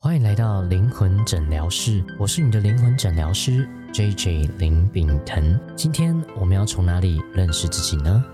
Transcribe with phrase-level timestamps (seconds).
[0.00, 5.58] 欢迎来到灵魂诊疗室，我是你的灵魂诊疗师 J J 林炳腾。
[5.74, 8.24] 今天我们要从哪里认识自己呢？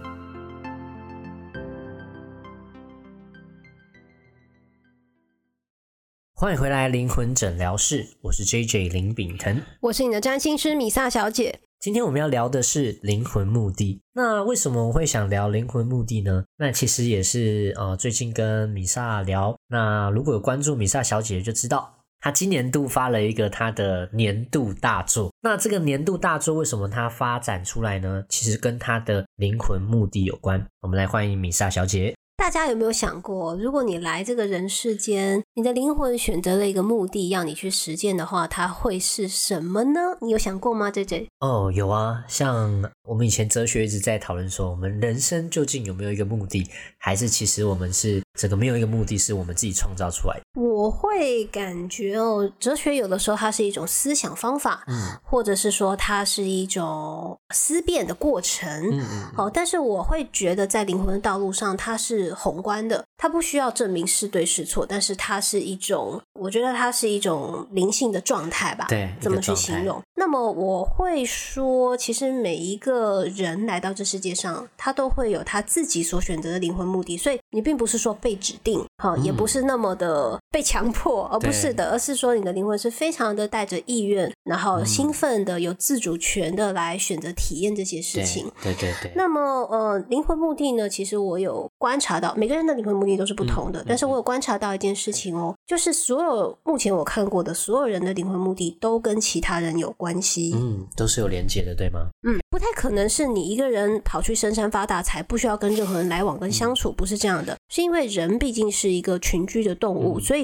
[6.34, 9.62] 欢迎回来灵魂诊疗室，我是 J J 林炳腾。
[9.80, 11.60] 我是你的占星师米萨小姐。
[11.84, 14.00] 今天我们要聊的是灵魂目的。
[14.14, 16.42] 那为什么我会想聊灵魂目的呢？
[16.56, 19.54] 那其实也是呃，最近跟米萨聊。
[19.68, 25.30] 那如果有关注米萨小姐就知道，她今年度发了一个她的年度大作。
[25.42, 28.24] 那这个年度大作为什么它发展出来呢？
[28.30, 30.66] 其实跟她的灵魂目的有关。
[30.80, 32.14] 我们来欢迎米萨小姐。
[32.36, 40.00] 大家有没有想过，如果你来这个人世间，你的灵魂选择了一个目的，要你去实践的话，它会是什么呢？
[40.20, 41.28] 你有想过吗，J J？
[41.38, 50.60] 哦，有啊，像我们以前哲学一直在讨论说，我们人生究竟有没有一个目的，还是其实我们是这个没有一个目的，是我们自己创造出来的？
[50.60, 62.34] 我会感觉哦，哲学有的时候它是一种思想方法，嗯，或者是说它是一种思辨的过程，嗯嗯，好，但是我会觉得在灵魂的道路上，它是。
[62.34, 68.86] 宏观的，它不需要证明是对是错，但是它是一种，我觉得它是一种灵性的状态吧。
[68.88, 70.02] 对，怎么去形容？
[70.24, 88.48] 那么我会说，其实每一个人来到这世界上，他都会有他自己所选择的灵魂目的，所以你并不是说被指定，好，也不是那么的被强迫，而不是的，而是说你的灵魂是非常的带着意愿，然后兴奋的、有自主权的来选择体验这些事情。
[88.62, 89.10] 对对对。
[89.16, 90.88] 那么，呃，灵魂目的呢？
[90.88, 92.32] 其实我有观察到。
[92.36, 102.06] 每个人的灵魂目的都是不同的，但是我有观察到一件事情哦，就是所有目前我看过的所有人的灵魂目的都跟其他人有关系，嗯，都是有连接的，对吗？
[102.22, 110.43] 嗯，不太可能是你一个人跑去深山发大财，不需要跟任何人来往跟相处，不是这样的，是因为人毕竟是一个群居的动物，所以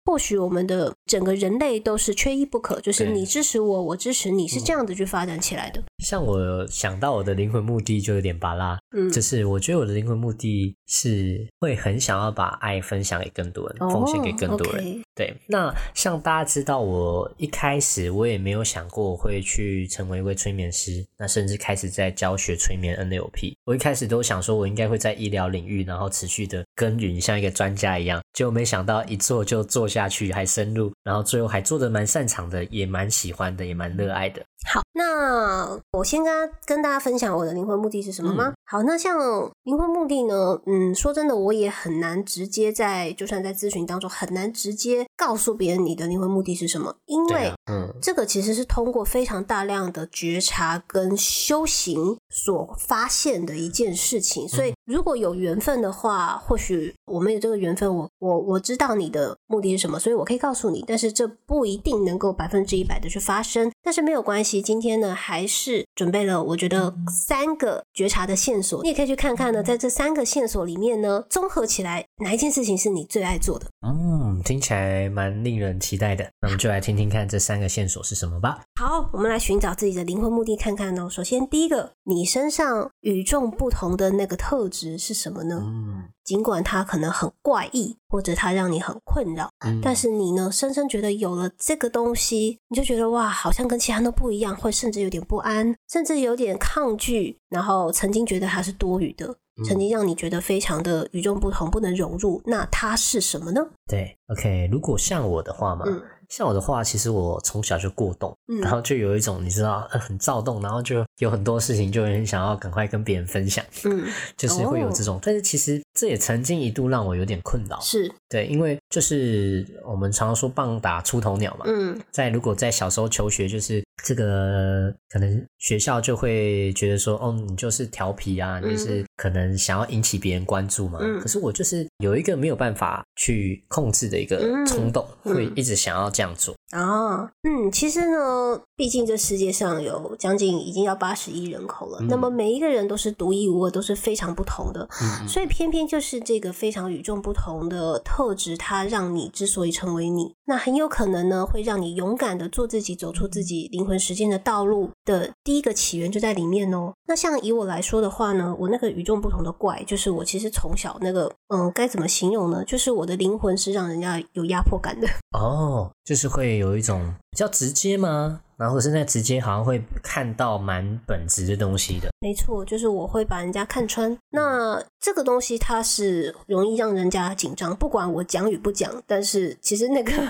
[0.05, 5.81] 或许我们的整个人类都是缺一不可，就是你支持我，我支持你，是这样子去发展起来的。
[6.03, 11.47] 像我想到我的灵魂目的就有点巴拉，嗯，就是我觉得我的灵魂目的是。
[11.59, 15.03] 会很想要把爱分享给更多人，奉献给更多人。
[15.13, 23.53] 对，那像大家知道，我一开始我也没有想过会去成为一位催眠师，那甚至开始在教学催眠 NLP。
[23.65, 28.19] 我一开始都想说，我应该会在医疗领域，然后持续的耕耘，像一个专家一样。
[28.33, 34.41] 结果没想到一做就做下去，还深入，然后最后还做的蛮擅长的，也蛮喜欢的，也蛮热爱的。
[34.63, 38.53] 好，那我先跟跟大家分享我的灵魂目的是什么吗？
[38.65, 39.19] 好，那像
[39.63, 68.81] 灵魂目的呢，嗯，说真的，我也很难直接在，就算在咨询当中，很难直接告诉别人你的灵魂目的是什么，因为，嗯，这个其实是通过非常大量的觉察跟修行所发现的一件事情，所以如果有缘分的话，或许我们有这个缘分，我我我知道你的目的是什么，所以我可以告诉你，但是这不一定能够百分之一百的去发生，但是没有关系，今天呢，还是准备了，我觉得三个觉察的线索。
[68.83, 73.65] 你也可以去看看呢，在这三个线索里面呢，综合起来哪一件事情是你最爱做的？
[73.85, 76.23] 嗯，听起来蛮令人期待的。
[76.41, 78.61] 那我们就来听听看这三个线索是什么吧。
[78.79, 81.07] 好，我们来寻找自己的灵魂目的，看看呢。
[81.09, 85.59] 首先，第一个，你身上与众不同的那个特质是什么呢？
[85.63, 89.49] 嗯，尽管它可能很怪异，或者它让你很困扰，
[89.81, 99.33] 但是你呢，深深觉得有了这个东西，你就觉得哇，好像跟其他人都不一样，会甚至有点不安，甚至有点抗拒，然后曾经觉得它是多余的。
[99.65, 103.61] 曾经让你觉得非常的与众不同，不能融入，那它是什么呢？
[103.87, 105.85] 对，OK，如果像我的话嘛。
[106.31, 114.05] 像我的话，其实我从小就过动，然后就有一种你知道很躁动，然后就有很多事情就很想要赶快跟别人分享，嗯，
[114.37, 115.19] 就是会有这种。
[115.21, 118.09] 但是其实这也曾经一度让我有点困扰，是。
[118.29, 136.11] 对，因为就是我们常常说棒打出头鸟嘛，嗯，在如果在小时候求学，就是这个可能学校就会觉得说，哦，你就是调皮啊，你是可能想要引起别人关注嘛，可是我就是有一个没有办法去控制的一个冲动，会一直想要。
[136.11, 144.87] 这样做啊，嗯，其实呢，毕竟这世界上有将近已经要八十亿人口了，那么每一个人都是独一无二，都是非常不同的，
[145.27, 156.93] 所以偏偏就是这个非常与众不同的特质，它让你之所以成为你，那很有可能呢，会让你勇敢的做自己，走出自己灵魂实践的道路的第一个起源就在里面哦。
[157.05, 162.63] 那像以我来说的话呢，我那个与众不同的怪，就是我其实从小那个，嗯，该怎么形容呢？
[162.63, 165.07] 就是我的灵魂是让人家有压迫感的
[165.37, 165.91] 哦。
[166.03, 168.41] 就是会有一种比较直接吗？
[168.55, 172.09] 然后现在直接好像会看到蛮本质的东西的。
[172.19, 174.15] 没错，就是我会把人家看穿。
[174.29, 179.01] 那这个东西它是容易让人家紧张，不管我讲与不讲。
[179.07, 180.11] 但是其实那个。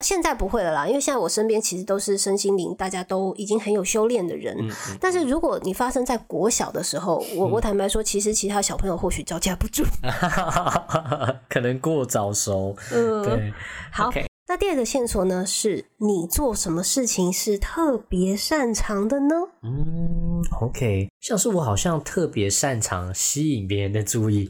[0.00, 4.56] 现在不会了啦，因为现在我身边其实都是身心灵，大家都已经很有修炼的人。
[5.00, 9.82] 但是如果你发生在国小的时候，我我坦白说，其实其他小朋友或许招架不住，
[11.50, 12.76] 可能过早熟。
[12.92, 13.52] 嗯，对，
[13.90, 14.08] 好。
[14.48, 15.44] 那第二个线索呢？
[15.46, 19.34] 是你做什么事情是特别擅长的呢？
[19.62, 24.48] 嗯，OK，像是我好像特别擅长吸引别人的注意，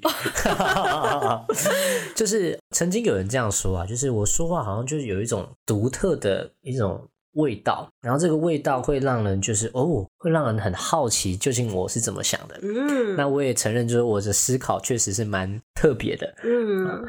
[2.14, 7.08] 就是曾经有人这样说啊，就是我说话好像就是有一种独特的一种。
[7.38, 12.58] 味道，然后这个味道会让人就是哦，会让人很好奇，究竟我是怎么想的。
[12.62, 16.26] 嗯，那我也承认，就是我的思考确实是蛮特别的。
[16.42, 17.06] 嗯，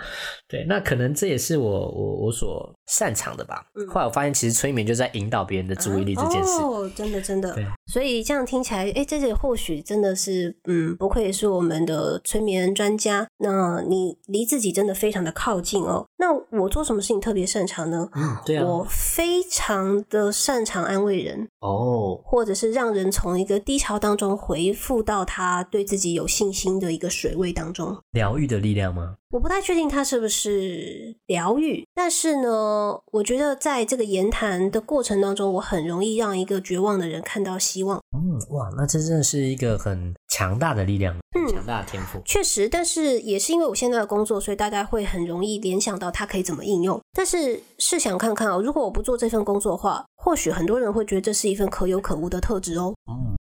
[0.47, 3.65] 对，那可能这也是我我我所擅长的吧。
[3.89, 6.61] 后来我发现，其实催眠就在引导别人的注意力这件事。
[6.61, 7.51] 哦，真的真的。
[7.55, 13.27] 对，所以这样听起来，哎，这个或许真的是，嗯，不愧是我们的催眠专家。
[13.39, 16.05] 那你离自己真的非常的靠近哦。
[16.17, 16.27] 那
[16.61, 18.07] 我做什么事情特别擅长呢？
[18.13, 20.18] 嗯，对啊，我非常的。
[20.31, 29.15] 擅长安慰人哦，或者是让人从一个低潮当中回复到他对自己有信心的一个水位当中，疗愈的力量吗？
[29.31, 37.99] 我不太确定它是不是疗愈，但是呢，我觉得在这个言谈的过程当中，我很容易让一个绝望的人看到希望。
[38.11, 42.19] 嗯，哇，那这真的是一个很强大的力量，很，强大的天赋。
[42.25, 46.99] 确实，但是也是因为我现在的工作，所以大家会很容易联想到它可以怎么应用。
[47.13, 52.95] 但是试想看看啊，如果我不做这份工作的话，或许很多人会觉得这是一份可有可无的特质哦。
[53.07, 53.37] 嗯，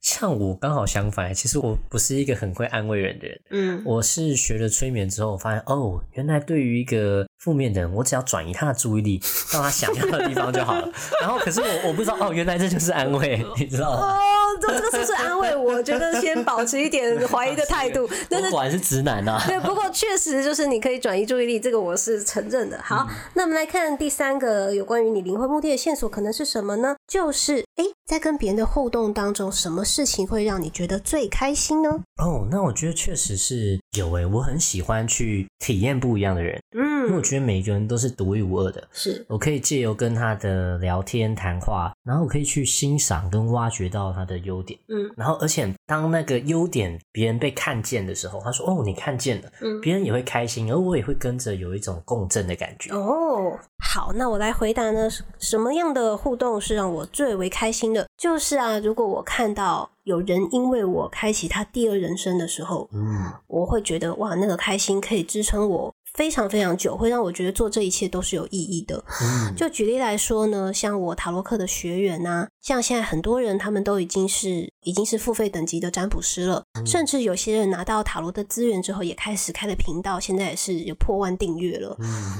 [0.00, 3.40] 像我刚好相反，其实我不是一个很会安慰人的人。
[3.50, 9.20] 嗯，我是学了催眠之后，我发现哦，原来对于一个负面的人，我只要转移他的注意力
[9.52, 10.90] 到他想要的地方就好了。
[11.20, 14.16] 然后，可是我我不知道哦，原来这就是安慰， 你知道吗？
[14.16, 14.18] 哦，
[14.60, 15.54] 这这个是不是安慰？
[15.54, 18.08] 我觉得先保持一点怀疑的态度。
[18.28, 19.42] 但是果然是直男啊。
[19.46, 22.80] 对，不过确实就是你可以转移注意力，这个我是承认的。
[22.82, 26.96] 好，那我们来看第三个有关于你灵魂目的的线索，可能是什么呢？
[27.12, 29.52] 就是哎，在跟别人的互动当中。
[29.52, 31.90] 什么事情会让你觉得最开心呢？
[32.16, 52.90] 哦，那我觉得确实是有诶，我很喜欢去体验不一样的人，嗯，因为我觉得每个人都是独一无二的，是我可以借由跟他的聊天谈话，然后我可以去欣赏跟挖掘到他的优点，嗯，然后而且当那个优点别人被看见的时候，他说哦，你看见了，嗯，别人也会开心，而我也会跟着有一种共振的感觉。
[52.94, 58.06] 哦，好，那我来回答呢，什么样的互动是让我最为开心的？
[58.16, 59.42] 就是啊，如果我看。
[59.42, 65.92] 看到有人因为我开启他第二人生的时候，嗯，我会觉得哇，那个开心可以支撑我。
[66.14, 69.02] 非常非常久，会让我觉得做这一切都是有意义的。
[69.56, 81.96] 就举例来说呢，像我塔罗克的学员呐，像现在很多人他们都已经是已经是付费等级的占卜师了，甚至有些人拿到塔罗的资源之后，也开始开了频道，现在也是有破万订阅了。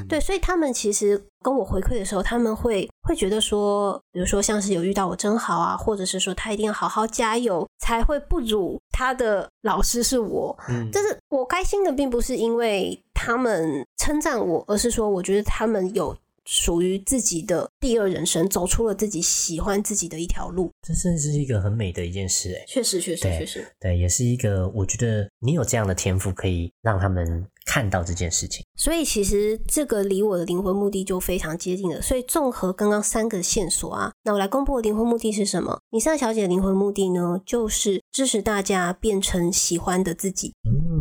[0.09, 10.55] 对，所以他们其实跟我回馈的时候，他们会会觉得说，比如说像是有遇到我真好啊，或者是说他一定要好好加油，才会不如他的老师是我。
[10.69, 13.03] 嗯，就是我开心的，并不是因为。
[13.25, 20.73] 他们称赞我，而是说我觉得他们有属于自己的第二人生，走出了自己喜欢自己的一条路。
[20.85, 28.65] 这甚至是一个很美的一件事，哎，确实，确实，确实，对，也是一个我觉得你有这样的天赋，可以让他们看到这件事情。
[28.75, 32.03] 所以其实这个离我的灵魂目的就非常接近了。
[32.03, 35.79] 所以综合刚刚三个线索啊，那我来公布灵魂目的是什么？
[35.91, 40.53] 米莎小姐的灵魂目的呢，就是支持大家变成喜欢的自己。
[40.65, 40.92] 嗯。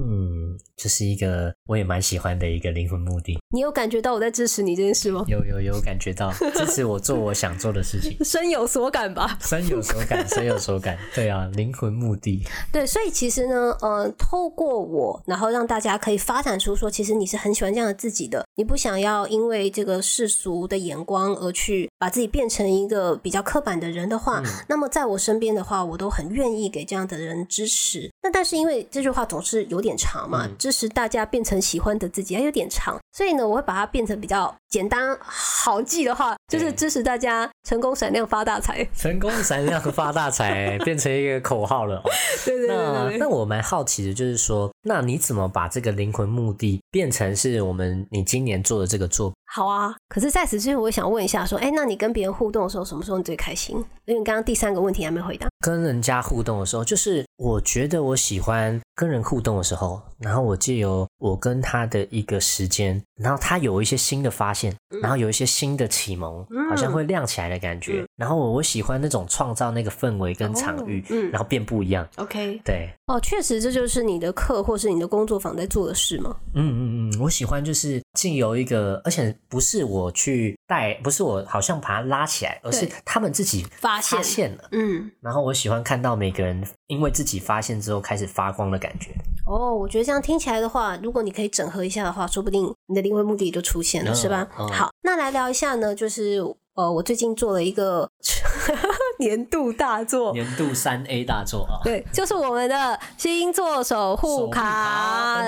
[0.81, 3.39] 这是一个我也蛮喜欢的一个灵魂目的。
[3.51, 5.24] 你有感觉到我在支持你这件事吗？
[5.27, 9.38] 有有有感觉到支持我做我想做的事情， 深有所感吧？
[9.41, 10.98] 深有所感，深有所感。
[11.13, 12.43] 对啊，灵魂目的。
[12.72, 28.10] 对，所以其实呢，呃，透过我，然后让大家可以发展出说，其实你是很喜欢这样的自己的，你不想要因为这个世俗的眼光而去把自己变成一个比较刻板的人的话，那么在我身边的话，我都很愿意给这样的人支持。
[28.24, 30.48] 那但是因为这句话总是有点长嘛。
[30.58, 38.87] 支持大家变成喜欢的自己，还有点长，所以呢，我会把它变成比较简单好记的话，就是支持大家成功闪亮发大财。
[38.95, 42.01] 成功闪亮发大财 变成一个口号了。
[42.45, 42.77] 对对对。
[42.77, 49.33] 那那我蛮好奇的，就是说，那你怎么把这个灵魂目的变成是我们你今年做的这个作？
[49.53, 53.75] 好啊，可是在此之前，我也想问一下，说，哎，那你跟别人互动的时候，什么时候你最开心？
[54.05, 55.47] 因为刚刚第三个问题还没回答。
[55.59, 64.61] 跟人家互动的时候，就是我觉得我喜欢跟人互动的时候，然后我借由我跟他的一个时间，然后他有一些新的发现。
[64.62, 68.06] 现，然后有一些新的启蒙，好像会亮起来的感觉。
[68.15, 72.08] 然后我我喜欢那种创造那个氛围跟场域，然后变不一样。
[72.18, 76.36] OK，对，哦，确实这就是你的课或是你的工作坊在做的事吗？
[76.53, 84.70] 嗯嗯嗯，我喜欢就是进由一个，而且不是我去带，不是我好像把它拉起来，而是他们自己发现了。
[84.72, 89.12] 嗯，然后我喜欢看到每个人因为自己发现之后开始发光的感觉。
[89.46, 94.48] 哦，我觉得这样听起来的话，如果你可以整合一下的话，说不定你的灵魂目的就出现了，是吧？
[94.51, 96.41] 好，那来聊一下呢，就是
[96.75, 98.10] 呃，我最近做了一个。
[99.21, 101.77] 年度大作，年度三 A 大作啊！
[101.83, 105.43] 对，就是我们的星座守护卡。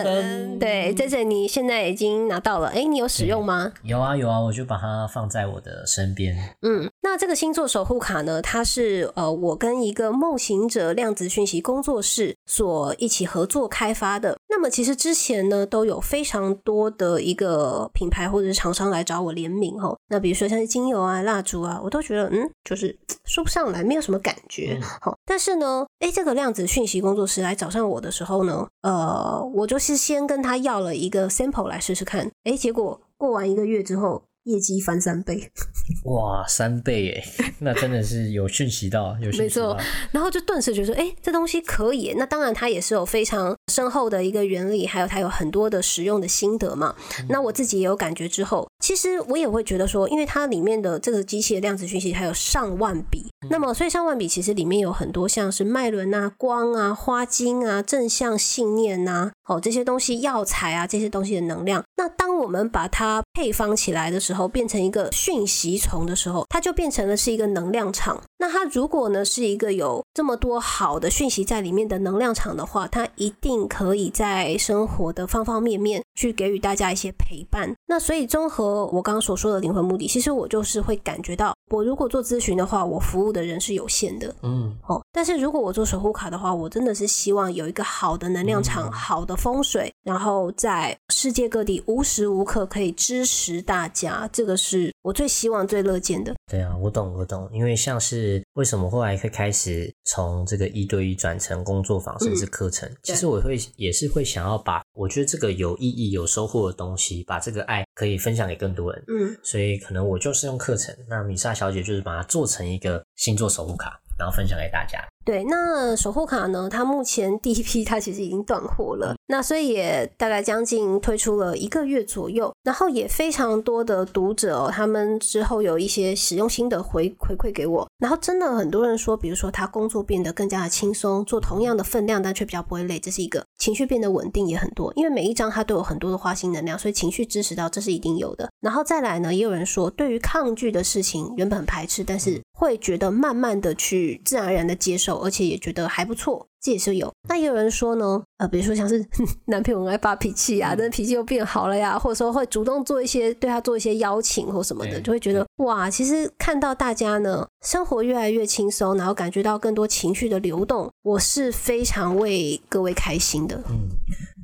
[0.59, 3.71] 对，这是你现在已经拿到了，哎，你有使用吗？
[3.81, 6.37] 有啊，有啊，我就把它放在我的身边。
[6.61, 8.39] 嗯，那这个星座守护卡呢？
[8.43, 14.37] 它是呃，我跟一个梦行者量子讯息工作室所一起合作开发的。
[14.49, 19.95] 那么其实之前呢，都有非常多的一个品牌或者是厂商来找我联名哈。
[20.09, 24.79] 那比如说像是精油啊、蜡烛啊，我都觉得嗯，就是说不上来，没有什么感觉。
[25.01, 32.29] 好，但是呢，哎，这个量子讯息工作室来找上我的时候呢，呃，我就是先跟他要了一个 sample 来试试看。
[32.43, 34.23] 哎，结果过完一个月之后。
[34.43, 35.51] 业绩翻三倍，
[36.05, 37.23] 哇，三倍耶，
[37.59, 39.77] 那真的是有讯息到，有讯息到，
[40.11, 42.13] 然后就顿时觉得，哎，这东西可以。
[42.17, 46.95] 那当然，它也是有非常深厚的一个原理，还有它有很多的使用的心得嘛。
[47.29, 61.83] 那我自己也有感觉之后，其实我也会觉得说，因为它里面的这个机器的量子讯息还有上万笔，那么所以上万笔其实里面有很多像是脉轮啊、光啊、花精啊、正向信念呐，哦这些东西药材啊这些东西的能量。
[61.97, 68.21] 那当我们把它配方起来的时候，变成一个讯息虫的时候，它就变成了是一个能量场。
[68.37, 77.73] 那它如果呢是一个有这么多好的讯息在里面的能量场的话，它一定可以在生活的方方面面去给予大家一些陪伴。
[77.87, 94.27] 那所以综合我刚刚所说的灵魂目的，其实我就是会感觉到，我如果做咨询的话，我服务的人是有限的，嗯，哦，但是如果我做守护卡的话，我真的是希望有一个好的能量场、好的风水，然后在世界各地无时无刻可以支持大家。
[94.33, 96.33] 这个是我最希望、最乐见的。
[96.49, 109.03] 对啊，我懂，我懂，因为像是为什么后来会开始从这个一对一转成工作坊甚至课程，其实我会也是会想要把我觉得这个有意义、有收获的东西，把这个爱可以分享给更多人。
[109.07, 115.12] 嗯，所以可能我就是用课程，那米莎小姐就是把它做成一个星座守护卡，然后分享给大家。
[115.25, 116.67] 对，那守护卡呢？
[116.69, 138.49] 它目前第一批它其实已经断货了，那所以也大概将近推出了一个月左右，然后也非常多的读者，他们之后有一些使用心得回回馈给我，然后真的很多人说，比如说他工作变得更加的轻松，做同样的分量，但却比较不会累，这是一个情绪变得稳定也很多，因为每一张它都有很多的花心能量，所以情绪支持到这是一定有的。
[138.59, 145.12] 然后再来呢，也有人说，对于抗拒的事情原本很排斥，但是会觉得慢慢的去自然而然的接受。
[145.17, 147.11] 而且也觉得还不错，这也是有。
[147.27, 149.05] 那也有人说呢，呃，比如说像是
[149.45, 163.61] 男朋友很爱发脾气啊，但是脾气又变好了呀，或者说会主动做一些对他做一些邀请或什么的，就会觉得哇，其实看到大家呢生活越来越轻松，然后感觉到更多情绪的流动，我是非常为各位开心的。
[163.69, 163.89] 嗯。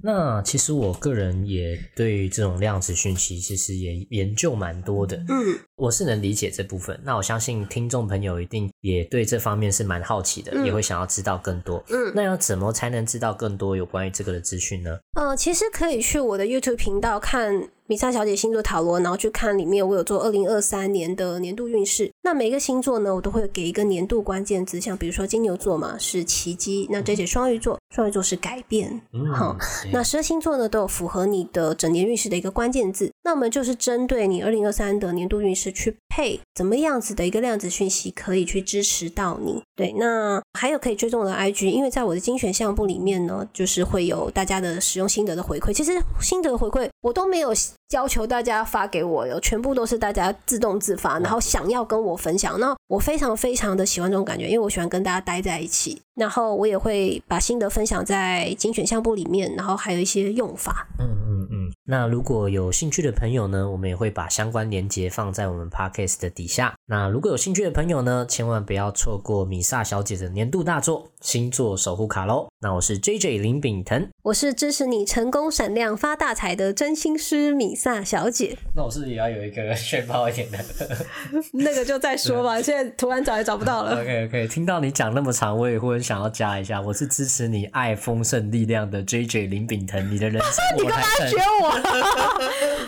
[0.01, 6.97] 那其实我个人也对这种量子讯息其实也研究蛮多的，嗯，我是能理解这部分。
[7.03, 11.83] 那我相信听众朋友一定也对这方面是蛮好奇的，也会想要知道更多。
[11.89, 14.99] 嗯，那要怎么才能知道更多有关于这个的资讯呢？
[15.15, 17.69] 呃，其实可以去我的 YouTube 频道看。
[17.89, 22.13] 米莎小姐星座塔罗，然后去看里面，我有做二零二三年的年度运势。
[22.21, 29.01] 那每个星座呢，我都会给一个年度关键字，像比如说金牛座嘛是奇迹，那这些双鱼座，双鱼座是改变。
[29.33, 29.55] 好，
[29.93, 33.11] 那十二星座呢都有符合你的整年运势的一个关键字。
[33.23, 39.61] 那我们就是针对你二零二三的年度运势去配怎么样子的一个量子讯息，可以去支持到你。
[39.75, 45.71] 对，那还有可以追踪我的 IG，因为在我的精选项目里面呢，就是会有大家的使用心得的回馈。
[45.71, 47.53] 其实心得回馈我都没有。
[47.89, 52.59] 要求大家发给我哟，全部都是大家自动自发，然后想要跟我分享。
[52.59, 56.01] 那我非常非常的喜欢这种感觉，因为我喜欢跟大家待在一起。
[56.15, 60.85] 然后我也会把心得分享在精选项目里面，然后还有一些用法。
[60.99, 61.71] 嗯嗯嗯。
[61.85, 66.73] 那如果有兴趣的朋友呢，我们也会把相关链接放在我们 podcast 的底下。
[66.87, 72.49] 那如果有兴趣的朋友呢，千万不要错过米萨小姐的年度大作星座守护卡喽。
[72.59, 78.57] 那我是 J J 林炳腾，我是支持你成功闪亮发大财的真心师米萨小姐。
[78.75, 80.59] 那我是也要有一个 炫爆一点的？
[81.53, 84.01] 那个就再说吧， 现在突然找也找不到了。
[84.01, 86.79] OK OK，听到你讲那么长，我也会想要加一下。
[86.81, 91.69] 我是支持你爱丰盛力量的 J J 林炳腾，你的人生 你干嘛学我？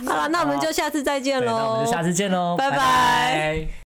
[0.11, 1.45] 好了，那我们就下次再见喽。
[1.45, 3.71] 那我们就下次见喽，拜拜。